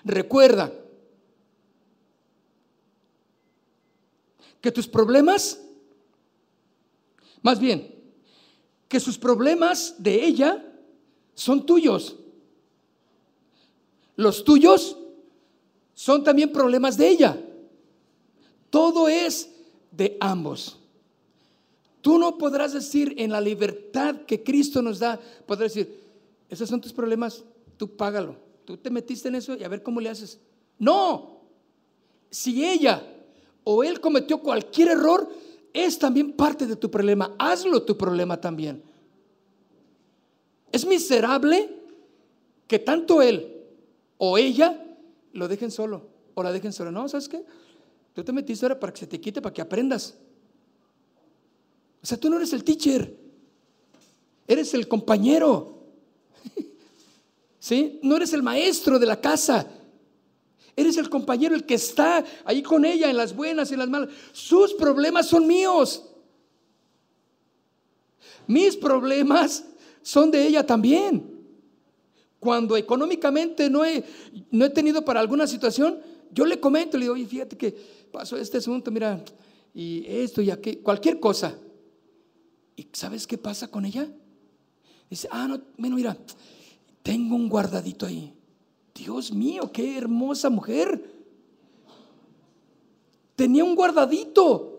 [0.05, 0.73] Recuerda
[4.61, 5.61] que tus problemas,
[7.43, 7.95] más bien,
[8.89, 10.65] que sus problemas de ella
[11.35, 12.17] son tuyos.
[14.17, 14.97] Los tuyos
[15.95, 17.41] son también problemas de ella.
[18.71, 19.51] Todo es
[19.91, 20.79] de ambos.
[22.01, 26.01] Tú no podrás decir en la libertad que Cristo nos da, podrás decir,
[26.49, 27.43] esos son tus problemas,
[27.77, 28.37] tú págalo.
[28.65, 30.39] Tú te metiste en eso y a ver cómo le haces.
[30.79, 31.41] No,
[32.31, 33.03] si ella
[33.69, 35.29] o él cometió cualquier error,
[35.73, 37.35] es también parte de tu problema.
[37.37, 38.81] Hazlo tu problema también.
[40.71, 41.69] Es miserable
[42.69, 43.65] que tanto él
[44.19, 44.87] o ella
[45.33, 46.93] lo dejen solo o la dejen solo.
[46.93, 47.45] No, ¿sabes qué?
[48.15, 50.15] Tú te metiste ahora para que se te quite, para que aprendas.
[52.01, 53.19] O sea, tú no eres el teacher,
[54.47, 55.81] eres el compañero.
[57.59, 57.99] ¿Sí?
[58.05, 59.67] No eres el maestro de la casa.
[60.77, 63.89] Eres el compañero, el que está ahí con ella en las buenas y en las
[63.89, 64.11] malas.
[64.33, 66.05] Sus problemas son míos.
[68.47, 69.65] Mis problemas
[70.03, 71.35] son de ella también.
[72.39, 74.05] Cuando económicamente no he,
[74.51, 75.99] no he tenido para alguna situación,
[76.31, 77.75] yo le comento, le digo, oye, fíjate que
[78.13, 79.25] pasó este asunto, mira,
[79.75, 81.59] y esto y aquello, cualquier cosa.
[82.77, 84.07] ¿Y sabes qué pasa con ella?
[85.09, 86.17] Dice, ah, no, bueno, mira,
[87.03, 88.35] tengo un guardadito ahí.
[88.97, 91.13] Dios mío, qué hermosa mujer.
[93.35, 94.73] Tenía un guardadito.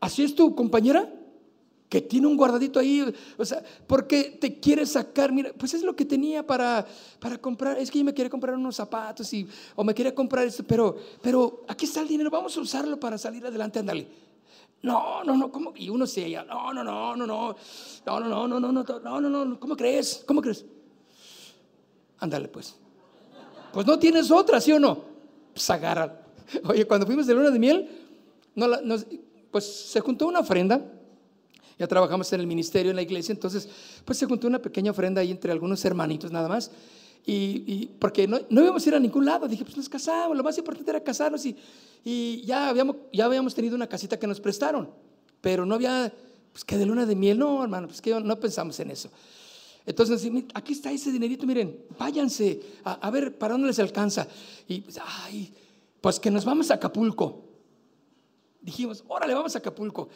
[0.00, 1.12] ¿Así es tu compañera?
[1.88, 3.02] Que tiene un guardadito ahí,
[3.38, 6.86] o sea, porque te quiere sacar, mira, pues es lo que tenía para,
[7.18, 10.44] para comprar, es que yo me quería comprar unos zapatos y, o me quería comprar
[10.44, 14.06] esto, pero, pero aquí está el dinero, vamos a usarlo para salir adelante, ándale.
[14.82, 15.72] No, no, no, ¿cómo?
[15.76, 19.44] Y uno se no, no, no, no, no, no, no, no, no, no, no, no,
[19.46, 20.22] no, ¿cómo crees?
[20.26, 20.66] ¿Cómo crees?
[22.18, 22.74] Ándale pues.
[23.72, 25.04] Pues no tienes otra, ¿sí o no?
[25.52, 26.20] Pues agarra.
[26.64, 27.88] Oye, cuando fuimos de luna de miel,
[29.50, 30.80] pues se juntó una ofrenda.
[31.78, 33.68] Ya trabajamos en el ministerio, en la iglesia, entonces
[34.04, 36.72] pues se juntó una pequeña ofrenda ahí entre algunos hermanitos nada más.
[37.30, 40.42] Y, porque no, no, íbamos a ir a ningún lado, dije, pues nos casamos, lo
[40.42, 41.54] más importante era casarnos y,
[42.02, 44.88] y ya, habíamos, ya habíamos tenido una casita que nos prestaron,
[45.42, 46.10] pero no había,
[46.52, 49.10] pues que de luna de miel, no, hermano, pues que no pensamos en eso.
[49.88, 54.28] Entonces, aquí está ese dinerito, miren, váyanse a, ver para dónde les alcanza.
[54.68, 55.50] Y, pues, ay,
[56.02, 57.42] pues que nos vamos a Acapulco.
[58.60, 60.10] Dijimos, órale, vamos a Acapulco.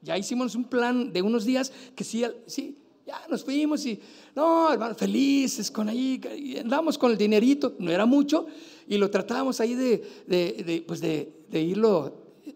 [0.00, 4.00] Ya hicimos un plan de unos días que sí, sí, ya nos fuimos y,
[4.34, 6.18] no, hermano, felices con ahí,
[6.58, 8.46] andamos con el dinerito, no era mucho,
[8.86, 12.14] y lo tratábamos ahí de, de, pues de, irlo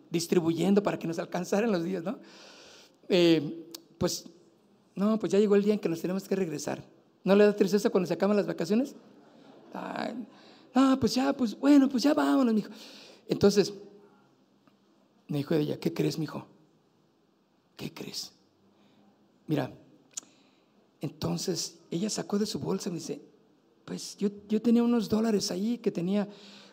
[0.08, 2.18] distribuyendo para que nos alcanzaran los días, ¿no?
[3.10, 3.66] Eh,
[3.98, 4.24] pues
[4.94, 6.84] no, pues ya llegó el día en que nos tenemos que regresar.
[7.24, 8.94] ¿No le da tristeza cuando se acaban las vacaciones?
[10.74, 12.70] no, pues ya, pues bueno, pues ya vámonos, mijo.
[13.28, 13.72] Entonces,
[15.28, 16.46] me dijo ella, ¿qué crees, mijo?
[17.76, 18.32] ¿Qué crees?
[19.46, 19.72] Mira,
[21.00, 23.22] entonces ella sacó de su bolsa y me dice,
[23.84, 26.28] pues yo, yo tenía unos dólares ahí que tenía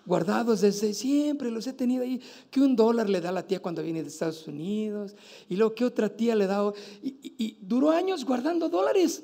[0.05, 3.61] guardados desde siempre, los he tenido ahí, que un dólar le da a la tía
[3.61, 5.15] cuando viene de Estados Unidos,
[5.47, 9.23] y luego que otra tía le da, y, duró años guardando dólares.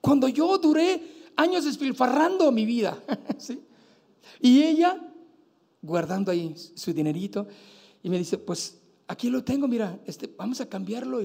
[0.00, 1.02] Cuando yo duré
[1.36, 2.98] años despilfarrando mi vida,
[4.40, 5.00] y ella
[5.82, 7.46] guardando ahí su dinerito,
[8.02, 8.79] y me dice, pues
[9.10, 11.20] aquí lo tengo, mira, este, vamos a cambiarlo.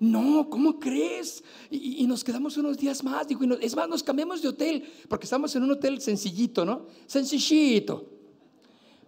[0.00, 1.44] No, ¿cómo crees?
[1.70, 3.28] Y, nos quedamos unos días más.
[3.28, 6.86] Digo, es más, nos cambiamos de hotel, porque estamos en un hotel sencillito, ¿no?
[7.06, 8.08] Sencillito.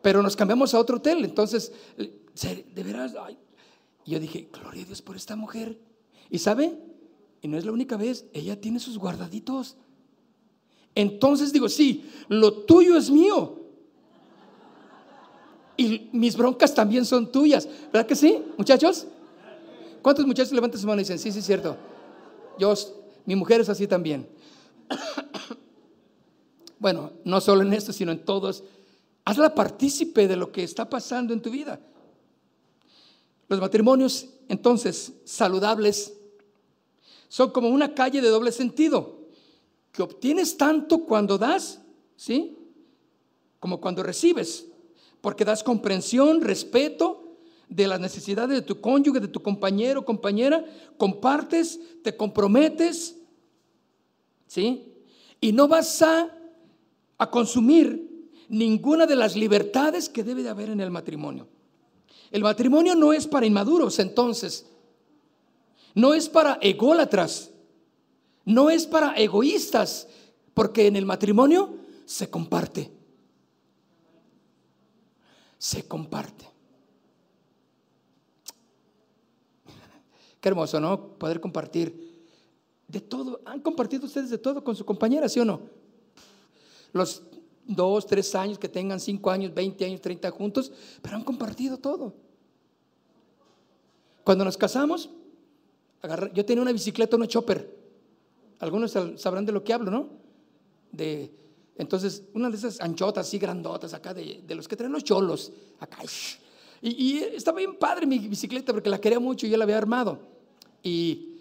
[0.03, 1.25] Pero nos cambiamos a otro hotel.
[1.25, 3.15] Entonces, de veras,
[4.05, 5.81] yo dije, gloria a Dios por esta mujer.
[6.29, 6.79] ¿Y sabe?
[7.41, 9.79] Y no es la única vez, ella tiene sus guardaditos.
[10.95, 13.68] Entonces digo, sí, lo tuyo es mío,
[15.79, 17.67] y mis broncas también son tuyas.
[17.91, 19.07] ¿Verdad que sí, muchachos?
[20.03, 21.77] ¿Cuántos muchachos levantan su mano y dicen, sí, sí, es cierto?
[22.59, 22.75] Yo,
[23.25, 24.29] mi mujer es así también.
[26.79, 28.65] bueno, no solo en esto, sino en todos
[29.29, 31.79] Hazla partícipe de lo que está pasando en tu vida.
[33.47, 36.15] Los matrimonios, entonces, saludables,
[37.29, 39.29] son como una calle de doble sentido,
[39.93, 41.83] que obtienes tanto cuando das,
[42.17, 42.57] ¿sí?
[43.61, 44.65] Como cuando recibes,
[45.21, 47.37] porque das comprensión, respeto
[47.69, 50.65] de las necesidades de tu cónyuge, de tu compañero, compañera,
[50.97, 53.17] compartes, te comprometes,
[54.47, 54.95] ¿sí?
[55.41, 56.35] Y no vas a,
[57.19, 61.49] a consumir ninguna de las libertades que debe de haber en el matrimonio.
[62.31, 64.67] El matrimonio no es para inmaduros, entonces.
[65.95, 67.51] No es para ególatras.
[68.45, 70.09] No es para egoístas,
[70.55, 71.77] porque en el matrimonio
[72.07, 72.91] se comparte.
[75.59, 76.49] Se comparte.
[80.41, 81.19] Qué hermoso, ¿no?
[81.19, 82.09] Poder compartir
[82.87, 83.41] de todo.
[83.45, 85.61] ¿Han compartido ustedes de todo con su compañera, sí o no?
[86.93, 87.23] Los
[87.67, 92.15] dos, tres años, que tengan cinco años, veinte años, treinta juntos, pero han compartido todo.
[94.25, 95.11] Cuando nos casamos,
[96.33, 97.77] yo tenía una bicicleta, una chopper.
[98.59, 100.09] Algunos sabrán de lo que hablo, ¿no?
[100.93, 101.31] De,
[101.79, 105.99] entonces, una de esas anchotas así grandotas acá, de, los que traen los cholos, acá.
[106.83, 110.19] Y, estaba bien padre mi bicicleta porque la quería mucho y yo la había armado.
[110.83, 111.37] Y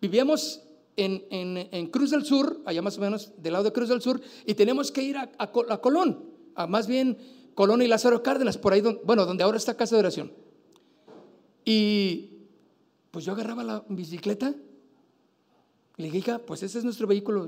[0.00, 0.60] vivíamos
[0.96, 4.54] en, Cruz del Sur, allá más o menos del lado de Cruz del Sur, y
[4.54, 6.24] tenemos que ir a, Colón,
[6.56, 7.16] a más bien
[7.54, 10.32] Colón y Lázaro Cárdenas, por ahí, bueno, donde ahora está Casa de Oración.
[11.64, 12.30] Y
[13.12, 14.52] pues yo agarraba la bicicleta,
[15.96, 17.46] le dije, pues ese es nuestro vehículo,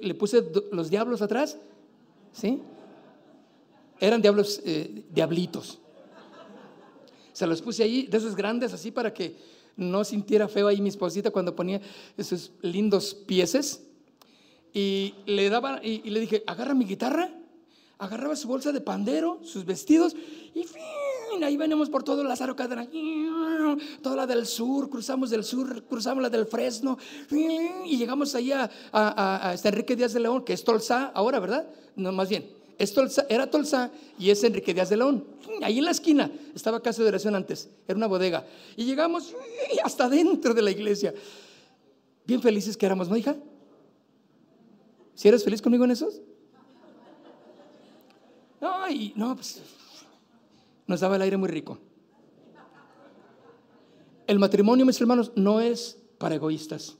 [0.00, 0.42] le puse
[0.72, 1.58] los diablos atrás,
[2.32, 2.62] ¿sí?
[4.00, 5.78] Eran diablos, eh, diablitos.
[7.32, 9.36] Se los puse ahí, de esos grandes, así para que
[9.76, 11.80] no sintiera feo ahí mi esposita cuando ponía
[12.16, 13.82] esos lindos pieses.
[14.72, 17.30] Y le daba, y, le dije, agarra mi guitarra,
[17.98, 20.16] agarraba su bolsa de pandero, sus vestidos,
[20.54, 20.64] y
[21.42, 22.56] ahí venimos por todo Lázaro
[24.02, 26.98] Toda la del sur, cruzamos del sur, cruzamos la del Fresno,
[27.30, 31.66] y llegamos ahí a, a, este Enrique Díaz de León, que es Tolsa ahora, ¿verdad?
[31.96, 32.48] No, más bien,
[33.28, 35.24] era Tolsa y es Enrique Díaz de León.
[35.62, 38.46] Ahí en la esquina estaba Casa de Oración antes, era una bodega.
[38.76, 39.34] Y llegamos
[39.82, 41.14] hasta dentro de la iglesia.
[42.26, 43.36] Bien felices que éramos, ¿no, hija?
[45.14, 46.20] ¿Si eres feliz conmigo en esos?
[48.60, 49.60] No, no, pues
[50.86, 51.78] nos daba el aire muy rico.
[54.26, 56.96] El matrimonio, mis hermanos, no es para egoístas.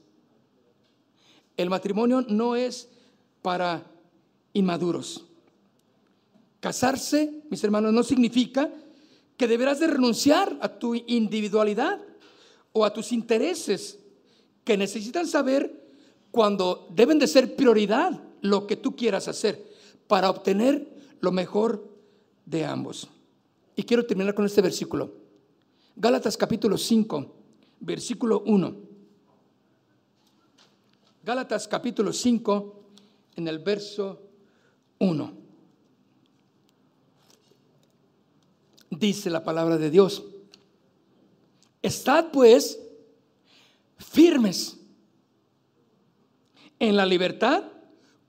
[1.57, 2.89] El matrimonio no es
[3.41, 3.85] para
[4.53, 5.25] inmaduros.
[6.59, 8.71] Casarse, mis hermanos, no significa
[9.37, 11.99] que deberás de renunciar a tu individualidad
[12.73, 13.99] o a tus intereses
[14.63, 15.85] que necesitan saber
[16.31, 19.65] cuando deben de ser prioridad lo que tú quieras hacer
[20.07, 21.87] para obtener lo mejor
[22.45, 23.09] de ambos.
[23.75, 25.24] Y quiero terminar con este versículo.
[25.95, 27.35] Gálatas capítulo 5,
[27.79, 28.75] versículo 1.
[31.23, 32.83] Gálatas capítulo 5,
[33.37, 34.21] en el verso
[34.99, 35.45] 1.
[38.99, 40.23] dice la palabra de Dios.
[41.81, 42.79] Estad pues
[43.97, 44.77] firmes
[46.79, 47.63] en la libertad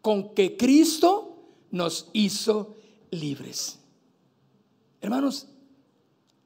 [0.03, 2.77] con que Cristo nos hizo
[3.11, 3.79] libres.
[5.01, 5.49] Hermanos,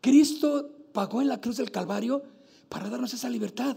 [0.01, 2.23] Cristo pagó en la cruz del Calvario
[2.69, 3.77] para darnos esa libertad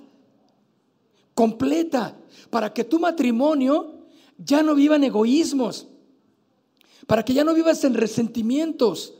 [1.33, 2.15] completa,
[2.49, 4.05] para que tu matrimonio
[4.37, 5.87] ya no viva en egoísmos,
[7.07, 9.15] para que ya no vivas en resentimientos,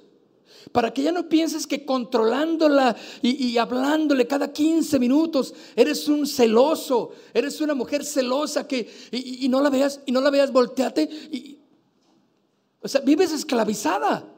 [0.71, 7.11] para que ya no pienses que controlándola y, hablándole cada 15 minutos eres un celoso,
[7.33, 11.59] eres una mujer celosa que y, no la veas y no la veas volteate y
[12.81, 14.32] o sea, vives esclavizada.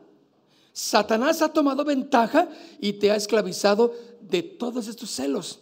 [0.76, 2.50] Satanás ha tomado ventaja
[2.82, 5.62] y te ha esclavizado de todos estos celos.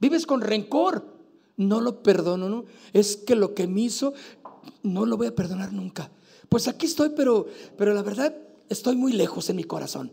[0.00, 1.14] Vives con rencor.
[1.58, 2.64] No lo perdono, ¿no?
[2.94, 4.14] Es que lo que me hizo
[4.82, 6.10] no lo voy a perdonar nunca.
[6.48, 7.46] Pues aquí estoy, pero
[7.76, 8.34] pero la verdad
[8.70, 10.10] estoy muy lejos en mi corazón.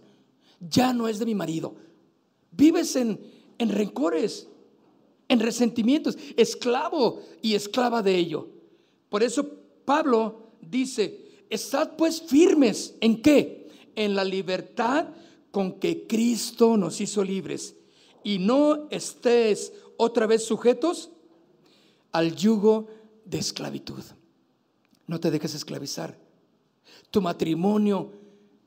[0.60, 1.76] Ya no es de mi marido.
[2.52, 3.22] Vives en,
[3.58, 4.50] en rencores,
[5.30, 8.50] en resentimientos, esclavo y esclava de ello.
[9.08, 9.50] Por eso
[9.86, 13.63] Pablo dice, estad pues firmes en qué?
[13.96, 15.08] En la libertad
[15.52, 17.76] con que Cristo nos hizo libres.
[18.24, 21.12] Y no estés otra vez sujetos
[22.12, 22.88] al yugo
[23.26, 24.04] de esclavitud.
[25.08, 26.18] No te dejes esclavizar.
[27.12, 28.14] Tu matrimonio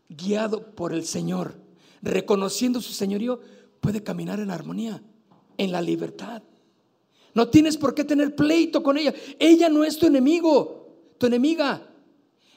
[0.09, 1.57] guiado por el Señor,
[2.03, 3.41] reconociendo su señorío,
[3.81, 5.03] puede caminar en armonía,
[5.59, 6.43] en la libertad.
[7.35, 9.15] No tienes por qué tener pleito con ella.
[9.39, 11.91] Ella no es tu enemigo, tu enemiga.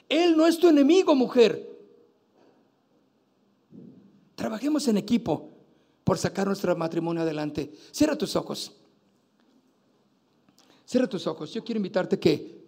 [0.07, 1.68] Él no es tu enemigo, mujer.
[4.49, 5.51] Trabajemos en equipo
[6.03, 7.71] por sacar nuestro matrimonio adelante.
[7.91, 8.71] Cierra tus ojos.
[10.87, 11.53] Cierra tus ojos.
[11.53, 12.59] Yo quiero invitarte que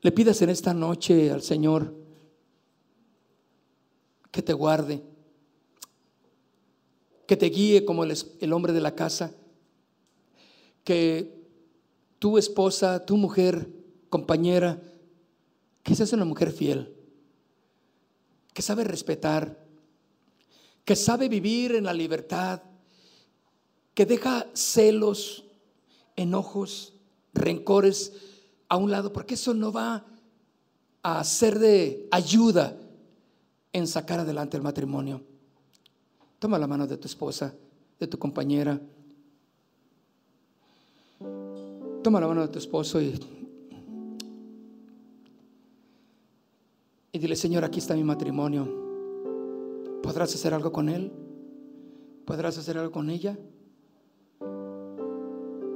[0.00, 1.94] le pidas en esta noche al Señor
[4.30, 5.02] que te guarde,
[7.26, 9.34] que te guíe como el, hombre de la casa,
[10.82, 11.44] que
[12.18, 13.68] tu esposa, tu mujer,
[14.08, 14.80] compañera,
[15.82, 16.96] que seas una mujer fiel,
[18.54, 19.61] que sabe respetar,
[20.84, 22.62] que sabe vivir en la libertad,
[23.94, 25.44] que deja celos,
[26.16, 26.94] enojos,
[27.34, 28.12] rencores
[28.68, 30.04] a un lado, porque eso no va
[31.02, 32.76] a ser de ayuda
[33.72, 35.22] en sacar adelante el matrimonio.
[36.38, 37.54] Toma la mano de tu esposa,
[37.98, 38.80] de tu compañera.
[42.02, 43.18] Toma la mano de tu esposo y,
[47.12, 48.81] y dile, Señor, aquí está mi matrimonio.
[50.02, 51.12] ¿Podrás hacer algo con él?
[52.24, 53.38] ¿Podrás hacer algo con ella?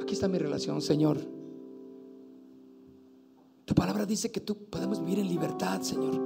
[0.02, 1.18] Aquí está mi relación, Señor.
[3.64, 6.20] Tu palabra dice que tú podemos vivir en libertad, Señor.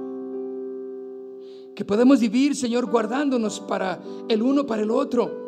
[1.75, 5.39] Que podemos vivir, Señor, guardándonos para el uno, para el otro.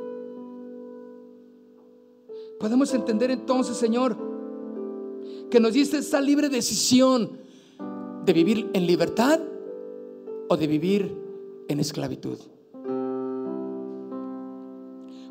[2.60, 4.16] Podemos entender entonces, Señor,
[5.49, 7.38] que nos diste esta libre decisión
[8.26, 9.39] de vivir en libertad
[10.49, 11.22] o de vivir
[11.68, 12.39] en esclavitud.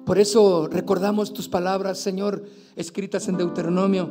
[0.04, 4.10] Por eso recordamos tus palabras, Señor, escritas en Deuteronomio.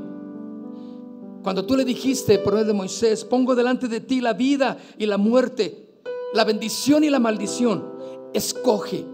[1.44, 5.06] Cuando tú le dijiste por medio de Moisés, pongo delante de ti la vida y
[5.06, 5.90] la muerte,
[6.34, 7.92] la bendición y la maldición,
[8.34, 9.06] escoge,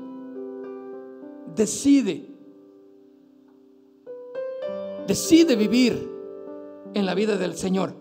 [1.55, 2.27] decide,
[5.07, 6.11] decide vivir
[6.93, 7.95] en la vida del Señor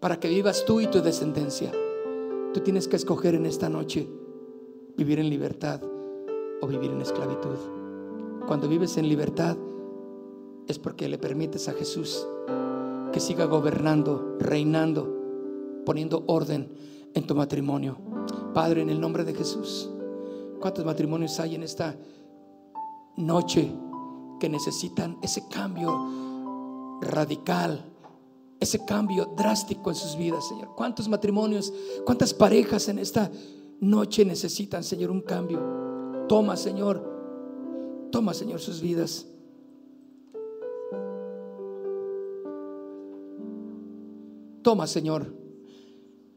[0.00, 1.72] para que vivas tú y tu descendencia.
[2.56, 4.08] Tú tienes que escoger en esta noche
[4.96, 5.82] vivir en libertad
[6.62, 7.58] o vivir en esclavitud.
[8.46, 9.58] Cuando vives en libertad
[10.66, 12.26] es porque le permites a Jesús
[13.12, 16.72] que siga gobernando, reinando, poniendo orden
[17.12, 17.98] en tu matrimonio.
[18.54, 19.90] Padre, en el nombre de Jesús,
[20.58, 21.94] ¿cuántos matrimonios hay en esta
[23.18, 23.70] noche
[24.40, 27.95] que necesitan ese cambio radical?
[28.60, 30.74] Ese cambio drástico en sus vidas, Señor.
[30.74, 31.72] ¿Cuántos matrimonios,
[32.04, 33.30] cuántas parejas en esta
[33.80, 35.60] noche necesitan, Señor, un cambio?
[36.28, 39.26] Toma, Señor, toma, Señor, sus vidas.
[44.62, 45.32] Toma, Señor,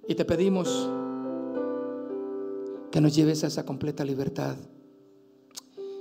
[0.08, 0.90] y te pedimos
[2.92, 4.56] que nos lleves a esa completa libertad,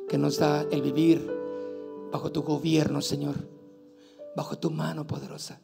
[0.09, 1.27] que nos da el vivir
[2.13, 3.35] bajo tu gobierno, Señor,
[4.37, 5.61] bajo tu mano poderosa.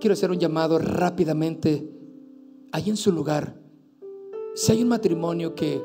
[0.00, 1.88] Quiero hacer un llamado rápidamente
[2.72, 3.54] ahí en su lugar.
[4.54, 5.82] Si hay un matrimonio que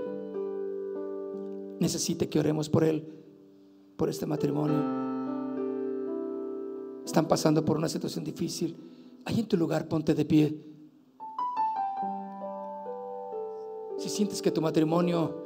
[1.80, 3.08] necesite que oremos por él,
[3.98, 5.04] por este matrimonio,
[7.06, 8.78] están pasando por una situación difícil,
[9.26, 10.58] ahí en tu lugar ponte de pie.
[13.98, 15.44] Si sientes que tu matrimonio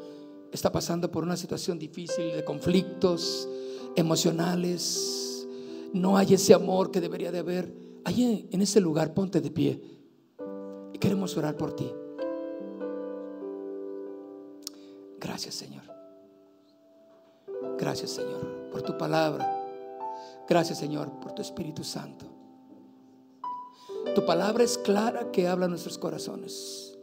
[0.52, 3.48] está pasando por una situación difícil de conflictos
[3.96, 5.48] emocionales,
[5.94, 9.82] no hay ese amor que debería de haber, Allí en ese lugar ponte de pie
[10.94, 11.94] y queremos orar por ti.
[15.20, 15.84] Gracias Señor.
[17.78, 19.46] Gracias Señor por tu palabra.
[20.48, 22.26] Gracias Señor por tu Espíritu Santo.
[24.16, 26.98] Tu palabra es clara que habla a nuestros corazones.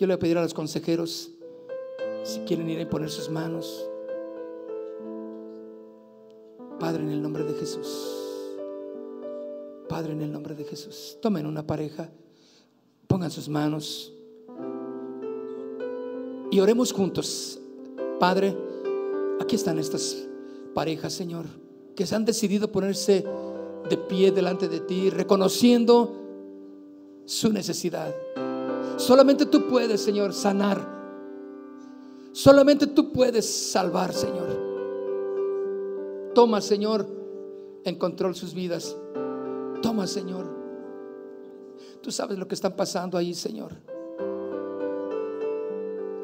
[0.00, 1.30] Yo le voy a pedir a los consejeros
[2.24, 3.88] si quieren ir a poner sus manos.
[6.80, 8.23] Padre, en el nombre de Jesús.
[9.94, 12.10] Padre, en el nombre de Jesús, tomen una pareja,
[13.06, 14.12] pongan sus manos
[16.50, 17.60] y oremos juntos.
[18.18, 18.56] Padre,
[19.40, 20.26] aquí están estas
[20.74, 21.44] parejas, Señor,
[21.94, 23.24] que se han decidido ponerse
[23.88, 26.12] de pie delante de ti, reconociendo
[27.24, 28.12] su necesidad.
[28.96, 30.84] Solamente tú puedes, Señor, sanar.
[32.32, 34.60] Solamente tú puedes salvar, Señor.
[36.34, 37.06] Toma, Señor,
[37.84, 38.96] en control sus vidas.
[39.84, 40.46] Toma, Señor.
[42.00, 43.72] Tú sabes lo que están pasando ahí, Señor.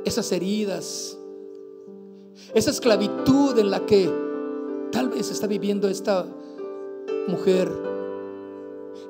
[0.03, 1.15] Esas heridas,
[2.55, 4.11] esa esclavitud en la que
[4.91, 6.25] tal vez está viviendo esta
[7.29, 7.71] mujer,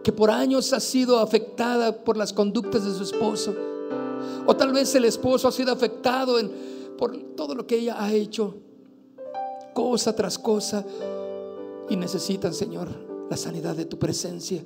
[0.03, 3.55] que por años ha sido afectada por las conductas de su esposo,
[4.46, 6.36] o tal vez el esposo ha sido afectado
[6.98, 8.57] por todo lo que ella ha hecho,
[9.74, 10.84] cosa tras cosa,
[11.88, 14.62] y necesitan, Señor, la sanidad de tu presencia.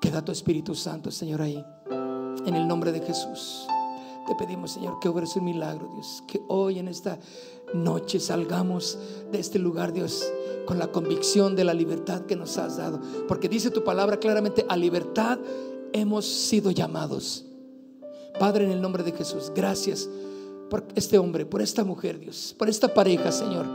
[0.00, 1.64] Queda tu Espíritu Santo, Señor, ahí.
[2.44, 3.66] En el nombre de Jesús.
[4.26, 6.24] Te pedimos, Señor, que obres un milagro, Dios.
[6.26, 7.18] Que hoy en esta
[7.72, 8.98] noche salgamos
[9.30, 10.30] de este lugar, Dios,
[10.66, 13.00] con la convicción de la libertad que nos has dado.
[13.28, 15.38] Porque dice tu palabra claramente, a libertad
[15.92, 17.44] hemos sido llamados.
[18.38, 20.08] Padre, en el nombre de Jesús, gracias
[20.68, 23.66] por este hombre, por esta mujer, Dios, por esta pareja, Señor.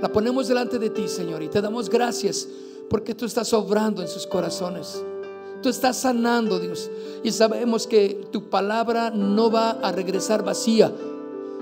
[0.00, 2.48] La ponemos delante de ti, Señor, y te damos gracias
[2.92, 5.02] porque tú estás obrando en sus corazones.
[5.62, 6.90] Tú estás sanando, Dios.
[7.24, 10.92] Y sabemos que tu palabra no va a regresar vacía,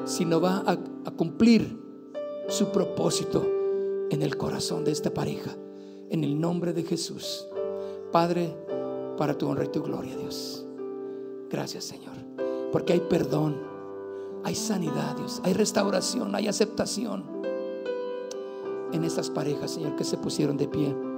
[0.05, 1.79] sino va a, a cumplir
[2.49, 3.47] su propósito
[4.11, 5.53] en el corazón de esta pareja.
[6.09, 7.47] En el nombre de Jesús.
[8.11, 8.53] Padre,
[9.17, 10.67] para tu honra y tu gloria, Dios.
[11.49, 12.17] Gracias, Señor.
[12.73, 13.57] Porque hay perdón,
[14.43, 17.23] hay sanidad, Dios, hay restauración, hay aceptación
[18.93, 21.10] en estas parejas, Señor, que se pusieron de pie.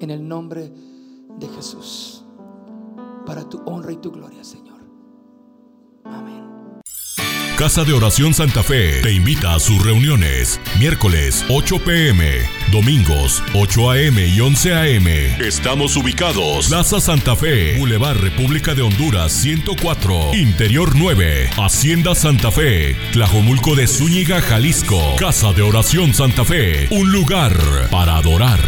[0.00, 0.72] En el nombre
[1.38, 2.24] de Jesús.
[3.26, 4.74] Para tu honra y tu gloria, Señor.
[7.56, 10.60] Casa de Oración Santa Fe te invita a sus reuniones.
[10.80, 12.40] Miércoles 8 pm,
[12.72, 15.06] domingos 8 am y 11 am.
[15.40, 16.66] Estamos ubicados.
[16.66, 23.86] Plaza Santa Fe, Boulevard República de Honduras 104, Interior 9, Hacienda Santa Fe, Tlajomulco de
[23.86, 25.00] Zúñiga, Jalisco.
[25.20, 27.56] Casa de Oración Santa Fe, un lugar
[27.90, 28.58] para adorar.